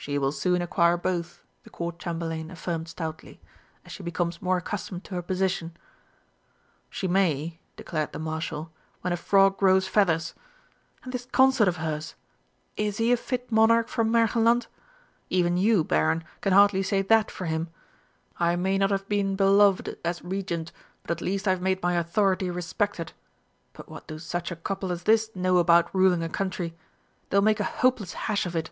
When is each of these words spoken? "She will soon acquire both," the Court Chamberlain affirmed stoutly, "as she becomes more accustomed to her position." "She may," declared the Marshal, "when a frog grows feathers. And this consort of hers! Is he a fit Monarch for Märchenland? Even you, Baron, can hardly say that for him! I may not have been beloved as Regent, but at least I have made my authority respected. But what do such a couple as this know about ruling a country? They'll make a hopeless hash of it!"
"She 0.00 0.16
will 0.16 0.32
soon 0.32 0.62
acquire 0.62 0.96
both," 0.96 1.42
the 1.64 1.70
Court 1.70 1.98
Chamberlain 1.98 2.50
affirmed 2.50 2.88
stoutly, 2.88 3.40
"as 3.84 3.92
she 3.92 4.02
becomes 4.02 4.40
more 4.40 4.56
accustomed 4.56 5.04
to 5.04 5.14
her 5.16 5.20
position." 5.22 5.76
"She 6.88 7.06
may," 7.06 7.58
declared 7.76 8.12
the 8.12 8.18
Marshal, 8.18 8.72
"when 9.02 9.12
a 9.12 9.18
frog 9.18 9.58
grows 9.58 9.86
feathers. 9.86 10.34
And 11.02 11.12
this 11.12 11.26
consort 11.26 11.68
of 11.68 11.76
hers! 11.78 12.14
Is 12.76 12.96
he 12.96 13.12
a 13.12 13.18
fit 13.18 13.52
Monarch 13.52 13.88
for 13.88 14.02
Märchenland? 14.04 14.68
Even 15.28 15.58
you, 15.58 15.84
Baron, 15.84 16.24
can 16.40 16.54
hardly 16.54 16.82
say 16.84 17.02
that 17.02 17.30
for 17.30 17.44
him! 17.44 17.68
I 18.38 18.56
may 18.56 18.78
not 18.78 18.92
have 18.92 19.06
been 19.10 19.36
beloved 19.36 19.98
as 20.04 20.22
Regent, 20.22 20.72
but 21.02 21.10
at 21.10 21.20
least 21.20 21.46
I 21.46 21.50
have 21.50 21.60
made 21.60 21.82
my 21.82 21.94
authority 21.94 22.50
respected. 22.50 23.12
But 23.74 23.90
what 23.90 24.06
do 24.06 24.18
such 24.18 24.50
a 24.50 24.56
couple 24.56 24.90
as 24.90 25.02
this 25.02 25.30
know 25.34 25.58
about 25.58 25.94
ruling 25.94 26.22
a 26.22 26.30
country? 26.30 26.74
They'll 27.28 27.42
make 27.42 27.60
a 27.60 27.64
hopeless 27.82 28.14
hash 28.14 28.46
of 28.46 28.56
it!" 28.56 28.70